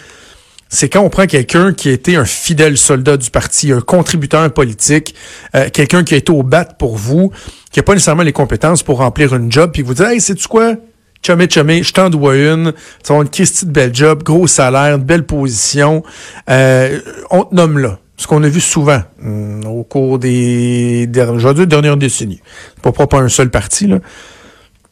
c'est 0.68 0.88
quand 0.88 1.00
on 1.00 1.10
prend 1.10 1.26
quelqu'un 1.26 1.72
qui 1.72 1.88
a 1.88 1.92
été 1.92 2.16
un 2.16 2.24
fidèle 2.24 2.78
soldat 2.78 3.16
du 3.16 3.30
parti, 3.30 3.72
un 3.72 3.80
contributeur 3.80 4.52
politique, 4.52 5.14
euh, 5.56 5.68
quelqu'un 5.70 6.04
qui 6.04 6.14
a 6.14 6.16
été 6.16 6.30
au 6.30 6.42
bat 6.42 6.64
pour 6.64 6.96
vous, 6.96 7.32
qui 7.72 7.78
n'a 7.78 7.82
pas 7.82 7.94
nécessairement 7.94 8.22
les 8.22 8.32
compétences 8.32 8.82
pour 8.82 8.98
remplir 8.98 9.34
une 9.34 9.50
job, 9.50 9.70
puis 9.72 9.82
vous 9.82 9.94
dit 9.94 10.02
Hey, 10.02 10.20
sais-tu 10.20 10.46
quoi? 10.46 10.76
Chumé, 11.22 11.48
chumé, 11.50 11.82
je 11.82 11.92
t'en 11.92 12.08
dois 12.08 12.36
une. 12.36 12.72
Tu 13.04 13.12
as 13.12 13.16
une 13.16 13.28
Christie 13.28 13.66
de 13.66 13.70
belle 13.70 13.94
job, 13.94 14.22
gros 14.22 14.46
salaire, 14.46 14.98
belle 14.98 15.24
position. 15.24 16.02
Euh, 16.48 17.00
on 17.30 17.44
te 17.44 17.54
nomme 17.54 17.78
là. 17.78 17.98
Ce 18.16 18.26
qu'on 18.26 18.42
a 18.42 18.48
vu 18.48 18.60
souvent 18.60 19.02
hum, 19.22 19.64
au 19.66 19.82
cours 19.82 20.18
des 20.18 21.06
dernières, 21.06 21.54
dernières 21.54 21.96
décennies. 21.96 22.40
Pas 22.82 22.92
propre 22.92 23.16
à 23.16 23.20
un 23.20 23.28
seul 23.28 23.50
parti, 23.50 23.86
là. 23.86 23.98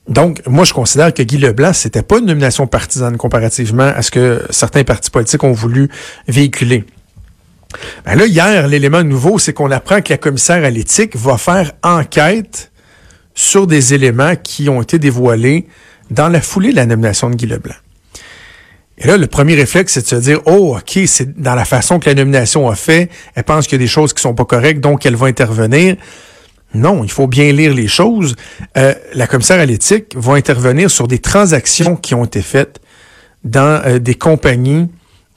Donc, 0.08 0.40
moi, 0.46 0.64
je 0.64 0.72
considère 0.72 1.12
que 1.12 1.22
Guy 1.22 1.36
Leblanc, 1.36 1.74
c'était 1.74 2.02
pas 2.02 2.18
une 2.18 2.26
nomination 2.26 2.66
partisane 2.66 3.18
comparativement 3.18 3.82
à 3.94 4.00
ce 4.00 4.10
que 4.10 4.42
certains 4.48 4.82
partis 4.82 5.10
politiques 5.10 5.44
ont 5.44 5.52
voulu 5.52 5.90
véhiculer. 6.26 6.84
Ben 8.06 8.14
là, 8.16 8.26
hier, 8.26 8.68
l'élément 8.68 9.02
nouveau, 9.02 9.38
c'est 9.38 9.52
qu'on 9.52 9.70
apprend 9.70 10.00
que 10.00 10.10
la 10.10 10.16
commissaire 10.16 10.64
à 10.64 10.70
l'éthique 10.70 11.14
va 11.14 11.36
faire 11.36 11.72
enquête 11.82 12.70
sur 13.34 13.66
des 13.66 13.92
éléments 13.92 14.34
qui 14.36 14.70
ont 14.70 14.80
été 14.80 14.98
dévoilés 14.98 15.66
dans 16.10 16.28
la 16.28 16.40
foulée 16.40 16.70
de 16.70 16.76
la 16.76 16.86
nomination 16.86 17.30
de 17.30 17.36
Guy 17.36 17.46
Leblanc. 17.46 17.74
Et 19.00 19.06
là, 19.06 19.16
le 19.16 19.28
premier 19.28 19.54
réflexe, 19.54 19.94
c'est 19.94 20.02
de 20.02 20.06
se 20.06 20.16
dire, 20.16 20.40
oh, 20.46 20.76
OK, 20.76 20.98
c'est 21.06 21.40
dans 21.40 21.54
la 21.54 21.64
façon 21.64 22.00
que 22.00 22.08
la 22.08 22.14
nomination 22.14 22.68
a 22.68 22.74
fait, 22.74 23.10
elle 23.36 23.44
pense 23.44 23.66
qu'il 23.66 23.78
y 23.78 23.80
a 23.80 23.84
des 23.84 23.86
choses 23.86 24.12
qui 24.12 24.20
sont 24.20 24.34
pas 24.34 24.44
correctes, 24.44 24.80
donc 24.80 25.06
elle 25.06 25.14
va 25.14 25.26
intervenir. 25.26 25.96
Non, 26.74 27.04
il 27.04 27.10
faut 27.10 27.28
bien 27.28 27.52
lire 27.52 27.72
les 27.72 27.86
choses. 27.86 28.34
Euh, 28.76 28.94
la 29.14 29.26
commissaire 29.26 29.60
à 29.60 29.66
l'éthique 29.66 30.14
va 30.16 30.34
intervenir 30.34 30.90
sur 30.90 31.06
des 31.06 31.20
transactions 31.20 31.96
qui 31.96 32.14
ont 32.14 32.24
été 32.24 32.42
faites 32.42 32.80
dans 33.44 33.80
euh, 33.86 33.98
des 34.00 34.16
compagnies 34.16 34.88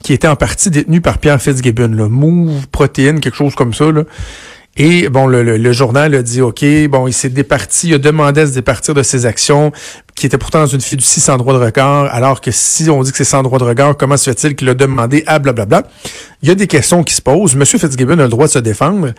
qui 0.02 0.12
étaient 0.12 0.28
en 0.28 0.36
partie 0.36 0.68
détenues 0.68 1.00
par 1.00 1.18
Pierre 1.18 1.40
Fitzgibbon, 1.40 1.88
le 1.88 2.08
Move, 2.08 2.66
Protéine, 2.68 3.20
quelque 3.20 3.36
chose 3.36 3.54
comme 3.54 3.72
ça. 3.72 3.90
Là. 3.92 4.02
Et 4.76 5.10
bon, 5.10 5.26
le, 5.26 5.72
journal 5.72 6.14
a 6.14 6.22
dit, 6.22 6.40
OK, 6.40 6.64
bon, 6.88 7.06
il 7.06 7.12
s'est 7.12 7.28
départi, 7.28 7.88
il 7.88 7.94
a 7.94 7.98
demandé 7.98 8.40
à 8.40 8.46
se 8.46 8.52
départir 8.52 8.94
de 8.94 9.02
ses 9.02 9.26
actions, 9.26 9.70
qui 10.14 10.26
étaient 10.26 10.38
pourtant 10.38 10.60
dans 10.60 10.66
une 10.66 10.80
fiducie 10.80 11.20
sans 11.20 11.36
droit 11.36 11.52
de 11.52 11.62
regard, 11.62 12.06
alors 12.06 12.40
que 12.40 12.50
si 12.50 12.88
on 12.88 13.02
dit 13.02 13.10
que 13.10 13.18
c'est 13.18 13.24
sans 13.24 13.42
droit 13.42 13.58
de 13.58 13.64
regard, 13.64 13.96
comment 13.96 14.16
se 14.16 14.30
fait-il 14.30 14.56
qu'il 14.56 14.68
a 14.70 14.74
demandé 14.74 15.24
à 15.26 15.38
blablabla? 15.38 15.82
Il 16.42 16.48
y 16.48 16.52
a 16.52 16.54
des 16.54 16.66
questions 16.66 17.02
qui 17.04 17.14
se 17.14 17.20
posent. 17.20 17.54
Monsieur 17.54 17.78
Fitzgibbon 17.78 18.18
a 18.18 18.22
le 18.22 18.28
droit 18.28 18.46
de 18.46 18.52
se 18.52 18.58
défendre. 18.58 19.12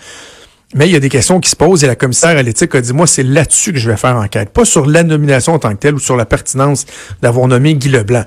Mais 0.75 0.88
il 0.88 0.91
y 0.91 0.95
a 0.95 1.00
des 1.00 1.10
questions 1.10 1.39
qui 1.39 1.51
se 1.51 1.55
posent 1.55 1.83
et 1.83 1.88
la 1.88 1.95
commissaire 1.95 2.36
à 2.36 2.41
l'éthique 2.41 2.74
a 2.74 2.81
dit, 2.81 2.93
moi, 2.93 3.05
c'est 3.05 3.22
là-dessus 3.22 3.74
que 3.74 3.77
je 3.77 3.91
vais 3.91 3.98
faire 3.98 4.15
enquête, 4.15 4.50
pas 4.50 4.65
sur 4.65 4.88
la 4.88 5.03
nomination 5.03 5.53
en 5.53 5.60
tant 5.60 5.69
que 5.69 5.79
telle 5.79 5.93
ou 5.93 6.00
sur 6.00 6.17
la 6.17 6.25
pertinence 6.25 6.88
d'avoir 7.22 7.48
nommé 7.48 7.75
Guy 7.75 7.89
Leblanc. 7.89 8.25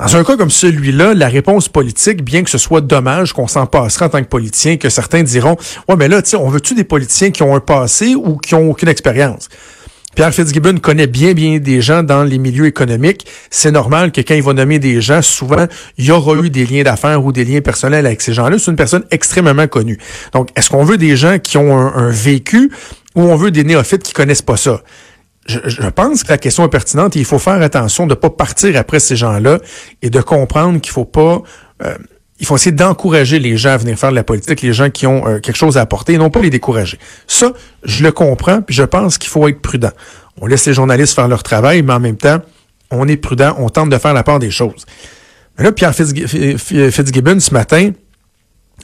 Dans 0.00 0.16
un 0.16 0.24
cas 0.24 0.38
comme 0.38 0.50
celui-là, 0.50 1.12
la 1.12 1.28
réponse 1.28 1.68
politique, 1.68 2.24
bien 2.24 2.42
que 2.42 2.48
ce 2.48 2.56
soit 2.56 2.80
dommage 2.80 3.34
qu'on 3.34 3.46
s'en 3.46 3.66
passerait 3.66 4.06
en 4.06 4.08
tant 4.08 4.22
que 4.22 4.28
politicien, 4.28 4.78
que 4.78 4.88
certains 4.88 5.22
diront, 5.22 5.58
ouais, 5.88 5.96
mais 5.96 6.08
là, 6.08 6.22
on 6.38 6.48
veut-tu 6.48 6.74
des 6.74 6.84
politiciens 6.84 7.30
qui 7.30 7.42
ont 7.42 7.54
un 7.54 7.60
passé 7.60 8.14
ou 8.14 8.38
qui 8.38 8.54
ont 8.54 8.70
aucune 8.70 8.88
expérience? 8.88 9.50
Pierre 10.14 10.32
Fitzgibbon 10.32 10.78
connaît 10.78 11.06
bien, 11.06 11.34
bien 11.34 11.58
des 11.58 11.82
gens 11.82 12.02
dans 12.02 12.24
les 12.24 12.38
milieux 12.38 12.64
économiques. 12.64 13.26
C'est 13.50 13.70
normal 13.70 14.10
que 14.10 14.22
quand 14.22 14.34
il 14.34 14.42
va 14.42 14.54
nommer 14.54 14.78
des 14.78 15.02
gens, 15.02 15.20
souvent, 15.20 15.66
il 15.98 16.06
y 16.06 16.10
aura 16.10 16.34
eu 16.42 16.48
des 16.48 16.64
liens 16.64 16.82
d'affaires 16.82 17.22
ou 17.22 17.30
des 17.30 17.44
liens 17.44 17.60
personnels 17.60 18.06
avec 18.06 18.22
ces 18.22 18.32
gens-là. 18.32 18.58
C'est 18.58 18.70
une 18.70 18.78
personne 18.78 19.04
extrêmement 19.10 19.68
connue. 19.68 19.98
Donc, 20.32 20.48
est-ce 20.56 20.70
qu'on 20.70 20.82
veut 20.82 20.96
des 20.96 21.14
gens 21.14 21.38
qui 21.38 21.58
ont 21.58 21.76
un, 21.76 21.92
un 21.94 22.10
vécu 22.10 22.72
ou 23.14 23.20
on 23.20 23.36
veut 23.36 23.50
des 23.50 23.64
néophytes 23.64 24.02
qui 24.02 24.14
connaissent 24.14 24.42
pas 24.42 24.56
ça? 24.56 24.82
Je, 25.50 25.88
pense 25.88 26.22
que 26.22 26.28
la 26.30 26.38
question 26.38 26.64
est 26.64 26.70
pertinente 26.70 27.16
et 27.16 27.18
il 27.18 27.24
faut 27.24 27.38
faire 27.38 27.60
attention 27.62 28.06
de 28.06 28.12
ne 28.12 28.14
pas 28.14 28.30
partir 28.30 28.76
après 28.76 29.00
ces 29.00 29.16
gens-là 29.16 29.58
et 30.02 30.10
de 30.10 30.20
comprendre 30.20 30.80
qu'il 30.80 30.92
faut 30.92 31.04
pas... 31.04 31.42
Euh, 31.82 31.96
il 32.38 32.46
faut 32.46 32.56
essayer 32.56 32.72
d'encourager 32.72 33.38
les 33.38 33.58
gens 33.58 33.70
à 33.70 33.76
venir 33.76 33.98
faire 33.98 34.10
de 34.10 34.14
la 34.14 34.24
politique, 34.24 34.62
les 34.62 34.72
gens 34.72 34.88
qui 34.88 35.06
ont 35.06 35.26
euh, 35.26 35.40
quelque 35.40 35.56
chose 35.56 35.76
à 35.76 35.82
apporter, 35.82 36.14
et 36.14 36.18
non 36.18 36.30
pas 36.30 36.40
les 36.40 36.48
décourager. 36.48 36.98
Ça, 37.26 37.52
je 37.84 38.02
le 38.02 38.12
comprends, 38.12 38.62
puis 38.62 38.74
je 38.74 38.82
pense 38.82 39.18
qu'il 39.18 39.28
faut 39.28 39.46
être 39.46 39.60
prudent. 39.60 39.90
On 40.40 40.46
laisse 40.46 40.64
les 40.66 40.72
journalistes 40.72 41.14
faire 41.14 41.28
leur 41.28 41.42
travail, 41.42 41.82
mais 41.82 41.92
en 41.92 42.00
même 42.00 42.16
temps, 42.16 42.40
on 42.90 43.06
est 43.08 43.18
prudent, 43.18 43.54
on 43.58 43.68
tente 43.68 43.90
de 43.90 43.98
faire 43.98 44.14
la 44.14 44.22
part 44.22 44.38
des 44.38 44.50
choses. 44.50 44.86
Mais 45.58 45.64
là, 45.64 45.72
Pierre 45.72 45.94
Fitzgibbon, 45.94 47.40
ce 47.40 47.52
matin, 47.52 47.90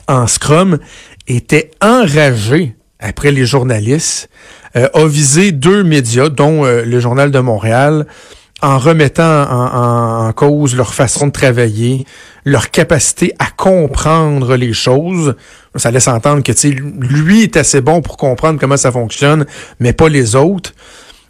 en 0.06 0.26
scrum, 0.26 0.78
était 1.26 1.70
enragé 1.80 2.76
après 2.98 3.32
les 3.32 3.46
journalistes, 3.46 4.28
euh, 4.74 4.88
a 4.92 5.06
visé 5.06 5.52
deux 5.52 5.84
médias, 5.84 6.28
dont 6.28 6.64
euh, 6.64 6.84
le 6.84 7.00
Journal 7.00 7.30
de 7.30 7.38
Montréal, 7.38 8.06
en 8.62 8.78
remettant 8.78 9.42
en, 9.50 10.32
cause 10.32 10.74
leur 10.76 10.94
façon 10.94 11.26
de 11.26 11.32
travailler, 11.32 12.06
leur 12.44 12.70
capacité 12.70 13.34
à 13.38 13.50
comprendre 13.50 14.56
les 14.56 14.72
choses. 14.72 15.34
Ça 15.74 15.90
laisse 15.90 16.08
entendre 16.08 16.42
que 16.42 16.52
lui 17.06 17.42
est 17.42 17.56
assez 17.56 17.82
bon 17.82 18.00
pour 18.00 18.16
comprendre 18.16 18.58
comment 18.58 18.78
ça 18.78 18.90
fonctionne, 18.90 19.44
mais 19.78 19.92
pas 19.92 20.08
les 20.08 20.36
autres. 20.36 20.72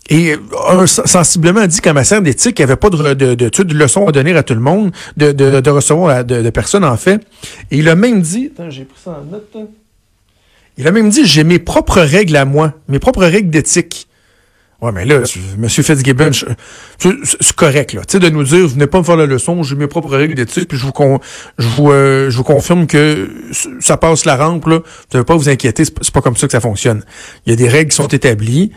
Et 0.09 0.37
un, 0.69 0.87
sensiblement 0.87 1.67
dit 1.67 1.81
qu'en 1.81 1.95
matière 1.95 2.23
d'éthique, 2.23 2.59
il 2.59 2.63
n'y 2.63 2.71
avait 2.71 2.77
pas 2.77 2.91
de, 2.91 3.15
de, 3.15 3.35
de, 3.35 3.63
de, 3.63 3.75
leçons 3.75 4.07
à 4.07 4.13
donner 4.13 4.37
à 4.37 4.45
tout 4.45 4.55
le 4.55 4.61
monde, 4.61 4.93
de, 5.17 5.33
de, 5.33 5.71
recevoir 5.71 6.25
de, 6.25 6.43
de 6.43 6.51
personnes 6.51 6.85
en 6.85 6.97
fait. 6.97 7.21
Et 7.73 7.79
il 7.79 7.89
a 7.89 7.97
même 7.97 8.23
dit, 8.23 8.53
j'ai 8.69 8.85
pris 8.85 9.01
ça 9.03 9.21
en 9.21 9.31
note. 9.31 9.69
Il 10.79 10.87
a 10.87 10.93
même 10.93 11.09
dit, 11.09 11.25
j'ai 11.25 11.45
mes 11.45 11.59
propres 11.59 12.01
règles 12.01 12.37
à 12.37 12.45
moi, 12.45 12.75
mes 12.89 12.99
propres 12.99 13.25
règles 13.25 13.51
d'éthique. 13.51 14.09
Ouais, 14.83 14.93
mais 14.93 15.07
là, 15.07 15.23
M. 15.59 15.69
Fitzgibbon, 15.71 16.31
c'est 17.01 17.53
correct, 17.57 17.95
là. 17.95 18.03
Tu 18.05 18.13
sais, 18.13 18.19
de 18.19 18.29
nous 18.29 18.43
dire, 18.43 18.69
venez 18.69 18.87
pas 18.87 18.99
me 18.99 19.05
faire 19.05 19.17
la 19.17 19.25
leçon, 19.25 19.63
j'ai 19.63 19.75
mes 19.75 19.87
propres 19.87 20.15
règles 20.15 20.35
d'éthique, 20.35 20.69
puis 20.69 20.77
je 20.77 20.85
vous, 20.85 20.93
je 21.57 21.67
vous, 21.67 21.91
euh, 21.91 22.29
je 22.29 22.37
vous 22.37 22.45
confirme 22.45 22.87
que 22.87 23.31
ça 23.81 23.97
passe 23.97 24.27
la 24.27 24.37
rampe, 24.37 24.67
là. 24.67 24.77
Vous 24.77 25.07
devez 25.13 25.25
pas 25.25 25.35
vous 25.35 25.49
inquiéter, 25.49 25.85
c'est 25.87 26.11
pas 26.11 26.21
comme 26.21 26.37
ça 26.37 26.47
que 26.47 26.53
ça 26.53 26.61
fonctionne. 26.61 27.03
Il 27.47 27.51
y 27.51 27.53
a 27.55 27.57
des 27.57 27.69
règles 27.69 27.91
qui 27.91 27.97
sont 27.97 28.09
établies, 28.09 28.71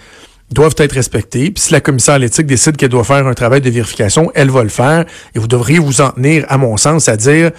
doivent 0.51 0.75
être 0.77 0.93
respectées, 0.93 1.51
puis 1.51 1.61
si 1.61 1.73
la 1.73 1.81
commissaire 1.81 2.15
à 2.15 2.19
l'éthique 2.19 2.47
décide 2.47 2.77
qu'elle 2.77 2.89
doit 2.89 3.03
faire 3.03 3.27
un 3.27 3.33
travail 3.33 3.59
de 3.59 3.69
vérification, 3.69 4.31
elle 4.35 4.49
va 4.49 4.63
le 4.63 4.69
faire, 4.69 5.03
et 5.35 5.39
vous 5.39 5.47
devriez 5.47 5.79
vous 5.79 5.99
en 5.99 6.11
tenir, 6.11 6.45
à 6.47 6.57
mon 6.57 6.77
sens, 6.77 7.09
à 7.09 7.17
dire, 7.17 7.51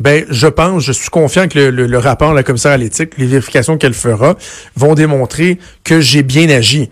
ben, 0.00 0.24
je 0.28 0.46
pense, 0.46 0.82
je 0.82 0.92
suis 0.92 1.10
confiant 1.10 1.46
que 1.48 1.58
le, 1.58 1.86
le 1.86 1.98
rapport 1.98 2.30
de 2.30 2.36
la 2.36 2.42
commissaire 2.42 2.72
à 2.72 2.76
l'éthique, 2.76 3.16
les 3.16 3.26
vérifications 3.26 3.78
qu'elle 3.78 3.94
fera, 3.94 4.36
vont 4.76 4.94
démontrer 4.94 5.58
que 5.84 6.00
j'ai 6.00 6.22
bien 6.22 6.48
agi. 6.48 6.90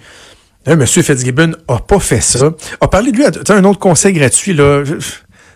Là, 0.66 0.74
M. 0.74 0.86
Fitzgibbon 0.86 1.52
a 1.66 1.78
pas 1.80 1.98
fait 1.98 2.20
ça. 2.20 2.52
A 2.80 2.88
parlé 2.88 3.10
de 3.10 3.16
lui 3.16 3.24
à 3.24 3.30
un 3.52 3.64
autre 3.64 3.80
conseil 3.80 4.12
gratuit, 4.12 4.52
là. 4.52 4.84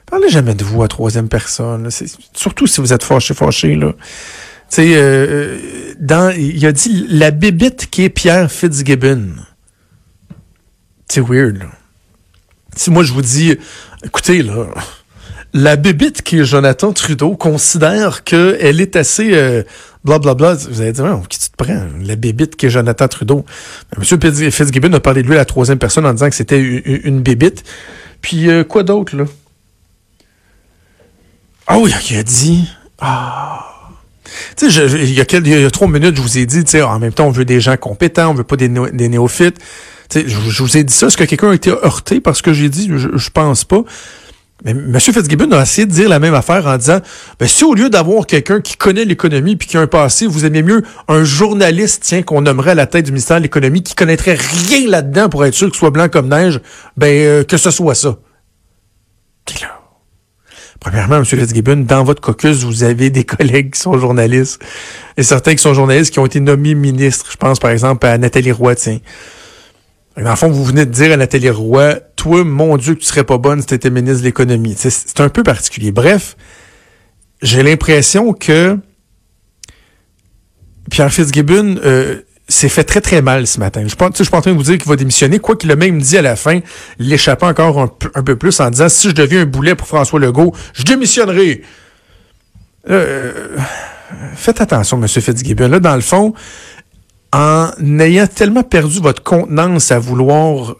Parlez 0.06 0.28
jamais 0.28 0.54
de 0.54 0.64
vous 0.64 0.82
à 0.82 0.88
troisième 0.88 1.28
personne. 1.28 1.88
Surtout 2.32 2.66
si 2.66 2.80
vous 2.80 2.92
êtes 2.92 3.04
fâché, 3.04 3.34
fâché, 3.34 3.74
là. 3.76 3.92
Tu 4.68 4.76
sais, 4.76 4.92
euh, 4.96 5.58
dans, 6.00 6.34
il 6.36 6.66
a 6.66 6.72
dit 6.72 7.06
la 7.08 7.30
bébite 7.30 7.88
qui 7.88 8.02
est 8.02 8.08
Pierre 8.08 8.50
Fitzgibbon. 8.50 9.36
C'est 11.08 11.20
weird, 11.20 11.58
là. 11.58 11.66
Si 12.74 12.90
moi 12.90 13.04
je 13.04 13.12
vous 13.12 13.22
dis, 13.22 13.56
écoutez, 14.04 14.42
là, 14.42 14.66
la 15.56 15.76
bébite 15.76 16.20
qui 16.20 16.38
est 16.38 16.44
Jonathan 16.44 16.92
Trudeau 16.92 17.34
considère 17.34 18.24
qu'elle 18.24 18.80
est 18.80 18.94
assez 18.94 19.30
euh, 19.32 19.62
blablabla. 20.04 20.54
Vous 20.54 20.82
allez 20.82 20.92
dire, 20.92 21.22
qui 21.30 21.38
tu 21.38 21.48
te 21.48 21.56
prends? 21.56 21.80
La 22.02 22.14
bébite 22.14 22.56
qui 22.56 22.66
est 22.66 22.70
Jonathan 22.70 23.08
Trudeau. 23.08 23.44
Monsieur 23.96 24.18
Fitzgibbon 24.50 24.92
a 24.92 25.00
parlé 25.00 25.22
de 25.22 25.28
lui 25.28 25.34
à 25.34 25.38
la 25.38 25.44
troisième 25.46 25.78
personne 25.78 26.04
en 26.04 26.12
disant 26.12 26.28
que 26.28 26.34
c'était 26.34 26.60
une, 26.60 27.22
bébite. 27.22 27.64
Puis 28.20 28.50
euh, 28.50 28.64
quoi 28.64 28.82
d'autre, 28.82 29.16
là? 29.16 29.24
Ah 31.66 31.78
oui, 31.78 31.90
il 32.10 32.18
a 32.18 32.22
dit... 32.22 32.68
Ah... 33.00 33.72
Tu 34.56 34.70
sais, 34.70 34.86
il 34.90 35.14
y, 35.14 35.20
a 35.20 35.70
trois 35.70 35.88
minutes, 35.88 36.16
je 36.16 36.20
vous 36.20 36.36
ai 36.36 36.44
dit, 36.44 36.64
tu 36.64 36.72
sais, 36.72 36.82
en 36.82 36.98
même 36.98 37.12
temps, 37.12 37.26
on 37.26 37.30
veut 37.30 37.44
des 37.44 37.60
gens 37.60 37.76
compétents, 37.76 38.30
on 38.30 38.34
veut 38.34 38.44
pas 38.44 38.56
des, 38.56 38.68
des 38.68 39.08
néophytes. 39.08 39.58
Je, 40.14 40.62
vous 40.62 40.76
ai 40.76 40.84
dit 40.84 40.92
ça. 40.92 41.06
Est-ce 41.06 41.16
que 41.16 41.24
quelqu'un 41.24 41.50
a 41.50 41.54
été 41.54 41.70
heurté 41.70 42.20
parce 42.20 42.42
que 42.42 42.52
j'ai 42.52 42.68
dit? 42.68 42.90
Je, 42.94 43.16
je 43.16 43.30
pense 43.30 43.64
pas. 43.64 43.84
Mais 44.64 44.70
M. 44.70 44.98
Fitzgibbon 44.98 45.52
a 45.52 45.62
essayé 45.62 45.86
de 45.86 45.92
dire 45.92 46.08
la 46.08 46.18
même 46.18 46.34
affaire 46.34 46.66
en 46.66 46.78
disant 46.78 47.00
ben, 47.38 47.46
si 47.46 47.64
au 47.64 47.74
lieu 47.74 47.90
d'avoir 47.90 48.26
quelqu'un 48.26 48.60
qui 48.60 48.76
connaît 48.76 49.04
l'économie 49.04 49.56
puis 49.56 49.68
qui 49.68 49.76
a 49.76 49.80
un 49.80 49.86
passé, 49.86 50.26
vous 50.26 50.46
aimez 50.46 50.62
mieux 50.62 50.82
un 51.08 51.24
journaliste 51.24 52.02
tiens 52.04 52.22
qu'on 52.22 52.40
nommerait 52.40 52.70
à 52.70 52.74
la 52.74 52.86
tête 52.86 53.04
du 53.04 53.12
ministère 53.12 53.36
de 53.36 53.42
l'économie 53.42 53.82
qui 53.82 53.94
connaîtrait 53.94 54.34
rien 54.34 54.88
là-dedans 54.88 55.28
pour 55.28 55.44
être 55.44 55.54
sûr 55.54 55.68
qu'il 55.68 55.76
soit 55.76 55.90
blanc 55.90 56.08
comme 56.08 56.28
neige, 56.28 56.60
ben 56.96 57.06
euh, 57.08 57.44
que 57.44 57.58
ce 57.58 57.70
soit 57.70 57.94
ça. 57.94 58.16
là, 59.60 59.80
premièrement, 60.80 61.16
M. 61.16 61.24
Fitzgibbon, 61.26 61.84
dans 61.86 62.02
votre 62.02 62.22
caucus, 62.22 62.64
vous 62.64 62.82
avez 62.82 63.10
des 63.10 63.24
collègues 63.24 63.74
qui 63.74 63.80
sont 63.80 63.98
journalistes 63.98 64.58
et 65.18 65.22
certains 65.22 65.54
qui 65.54 65.62
sont 65.62 65.74
journalistes 65.74 66.14
qui 66.14 66.18
ont 66.18 66.26
été 66.26 66.40
nommés 66.40 66.74
ministres. 66.74 67.26
Je 67.30 67.36
pense 67.36 67.58
par 67.58 67.72
exemple 67.72 68.06
à 68.06 68.16
Nathalie 68.16 68.52
Roy, 68.52 68.74
tiens. 68.74 69.00
Dans 70.16 70.30
le 70.30 70.36
fond, 70.36 70.48
vous 70.48 70.64
venez 70.64 70.86
de 70.86 70.90
dire 70.90 71.12
à 71.12 71.18
Nathalie 71.18 71.50
Roy, 71.50 71.96
mon 72.26 72.76
Dieu, 72.76 72.94
que 72.94 73.00
tu 73.00 73.06
serais 73.06 73.24
pas 73.24 73.38
bonne 73.38 73.60
si 73.60 73.66
tu 73.66 73.74
étais 73.74 73.90
ministre 73.90 74.20
de 74.20 74.26
l'économie. 74.26 74.74
C'est 74.76 75.20
un 75.20 75.28
peu 75.28 75.42
particulier. 75.42 75.92
Bref, 75.92 76.36
j'ai 77.42 77.62
l'impression 77.62 78.32
que 78.32 78.78
Pierre 80.90 81.12
Fitzgibbon 81.12 81.76
euh, 81.84 82.22
s'est 82.48 82.68
fait 82.68 82.84
très 82.84 83.00
très 83.00 83.22
mal 83.22 83.46
ce 83.46 83.58
matin. 83.58 83.82
Je 83.82 83.88
suis 83.88 83.96
pas 83.96 84.06
en 84.06 84.40
train 84.40 84.52
de 84.52 84.56
vous 84.56 84.62
dire 84.62 84.78
qu'il 84.78 84.88
va 84.88 84.96
démissionner, 84.96 85.38
quoi 85.38 85.56
qu'il 85.56 85.70
a 85.70 85.76
même 85.76 86.00
dit 86.00 86.16
à 86.16 86.22
la 86.22 86.36
fin, 86.36 86.60
l'échappant 86.98 87.48
encore 87.48 87.78
un, 87.78 88.22
peu 88.22 88.36
plus 88.36 88.60
en 88.60 88.70
disant 88.70 88.88
si 88.88 89.08
je 89.08 89.14
deviens 89.14 89.42
un 89.42 89.46
boulet 89.46 89.74
pour 89.74 89.86
François 89.86 90.20
Legault, 90.20 90.54
je 90.74 90.84
démissionnerai. 90.84 91.62
Euh, 92.88 93.56
faites 94.34 94.60
attention, 94.60 95.02
M. 95.02 95.08
Fitzgibbon. 95.08 95.68
Là, 95.68 95.80
dans 95.80 95.96
le 95.96 96.00
fond, 96.00 96.34
en 97.32 97.70
ayant 97.98 98.26
tellement 98.26 98.62
perdu 98.62 99.00
votre 99.00 99.22
contenance 99.22 99.90
à 99.90 99.98
vouloir 99.98 100.76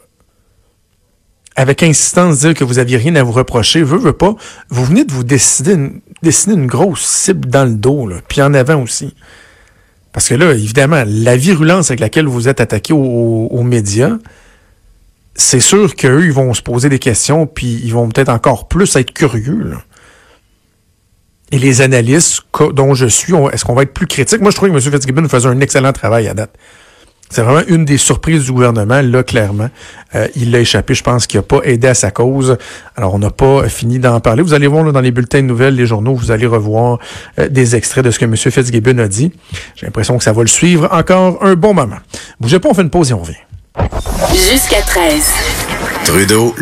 avec 1.57 1.81
insistance 1.81 2.39
dire 2.39 2.53
que 2.53 2.63
vous 2.63 2.77
aviez 2.77 2.97
rien 2.97 3.15
à 3.15 3.23
vous 3.23 3.31
reprocher, 3.31 3.81
veut, 3.81 3.97
veut 3.97 4.13
pas, 4.13 4.35
vous 4.69 4.85
venez 4.85 5.03
de 5.03 5.11
vous 5.11 5.23
décider 5.23 5.75
dessiner 6.21 6.53
une 6.53 6.67
grosse 6.67 7.01
cible 7.01 7.49
dans 7.49 7.65
le 7.65 7.73
dos, 7.73 8.07
là, 8.07 8.17
puis 8.27 8.43
en 8.43 8.53
avant 8.53 8.81
aussi. 8.81 9.15
Parce 10.13 10.29
que 10.29 10.35
là, 10.35 10.53
évidemment, 10.53 11.03
la 11.05 11.35
virulence 11.35 11.89
avec 11.89 11.99
laquelle 11.99 12.27
vous 12.27 12.47
êtes 12.47 12.61
attaqué 12.61 12.93
aux, 12.93 13.63
médias, 13.63 14.17
c'est 15.33 15.59
sûr 15.59 15.95
qu'eux, 15.95 16.25
ils 16.25 16.31
vont 16.31 16.53
se 16.53 16.61
poser 16.61 16.89
des 16.89 16.99
questions, 16.99 17.47
puis 17.47 17.81
ils 17.83 17.91
vont 17.91 18.07
peut-être 18.07 18.29
encore 18.29 18.67
plus 18.67 18.95
être 18.95 19.11
curieux. 19.11 19.63
Là. 19.63 19.77
Et 21.51 21.57
les 21.57 21.81
analystes 21.81 22.43
dont 22.73 22.93
je 22.93 23.07
suis, 23.07 23.33
est-ce 23.51 23.65
qu'on 23.65 23.73
va 23.73 23.81
être 23.81 23.93
plus 23.93 24.07
critique? 24.07 24.41
Moi, 24.41 24.51
je 24.51 24.55
trouve 24.55 24.69
que 24.69 24.75
M. 24.75 24.79
Fitzgibbon 24.79 25.27
faisait 25.27 25.49
un 25.49 25.59
excellent 25.59 25.93
travail 25.93 26.27
à 26.27 26.35
date. 26.35 26.55
C'est 27.29 27.41
vraiment 27.41 27.63
une 27.67 27.85
des 27.85 27.97
surprises 27.97 28.45
du 28.45 28.51
gouvernement, 28.51 29.01
là, 29.01 29.23
clairement. 29.23 29.69
Euh, 30.15 30.27
il 30.35 30.51
l'a 30.51 30.59
échappé, 30.59 30.93
je 30.93 31.03
pense 31.03 31.27
qu'il 31.27 31.39
n'a 31.39 31.43
pas 31.43 31.59
aidé 31.63 31.87
à 31.87 31.93
sa 31.93 32.11
cause. 32.11 32.57
Alors, 32.95 33.13
on 33.13 33.19
n'a 33.19 33.31
pas 33.31 33.67
fini 33.67 33.99
d'en 33.99 34.19
parler. 34.19 34.41
Vous 34.41 34.53
allez 34.53 34.67
voir 34.67 34.83
là, 34.83 34.91
dans 34.91 35.01
les 35.01 35.11
bulletins 35.11 35.41
de 35.41 35.47
nouvelles, 35.47 35.75
les 35.75 35.85
journaux, 35.85 36.15
vous 36.15 36.31
allez 36.31 36.45
revoir 36.45 36.99
euh, 37.39 37.49
des 37.49 37.75
extraits 37.75 38.05
de 38.05 38.11
ce 38.11 38.19
que 38.19 38.25
M. 38.25 38.35
Fitzgibbon 38.35 38.97
a 38.99 39.07
dit. 39.07 39.31
J'ai 39.75 39.85
l'impression 39.85 40.17
que 40.17 40.23
ça 40.23 40.31
va 40.31 40.41
le 40.41 40.47
suivre 40.47 40.87
encore 40.91 41.43
un 41.43 41.55
bon 41.55 41.73
moment. 41.73 41.97
Bougez 42.39 42.59
pas, 42.59 42.69
on 42.69 42.73
fait 42.73 42.81
une 42.81 42.89
pause 42.89 43.11
et 43.11 43.13
on 43.13 43.19
revient. 43.19 43.35
Jusqu'à 44.33 44.81
13. 44.81 45.23
Trudeau 46.05 46.55